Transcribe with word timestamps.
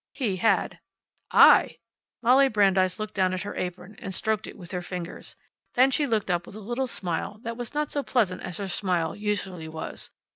He 0.15 0.37
had. 0.37 0.79
"I!" 1.29 1.77
Molly 2.23 2.47
Brandeis 2.47 2.97
looked 2.97 3.13
down 3.13 3.35
at 3.35 3.43
her 3.43 3.55
apron, 3.55 3.97
and 3.99 4.15
stroked 4.15 4.47
it 4.47 4.57
with 4.57 4.71
her 4.71 4.81
fingers. 4.81 5.35
Then 5.75 5.91
she 5.91 6.07
looked 6.07 6.31
up 6.31 6.47
with 6.47 6.55
a 6.55 6.59
little 6.59 6.87
smile 6.87 7.37
that 7.43 7.55
was 7.55 7.75
not 7.75 7.91
so 7.91 8.01
pleasant 8.01 8.41
as 8.41 8.57
her 8.57 8.67
smile 8.67 9.15
usually 9.15 9.67
was. 9.67 10.09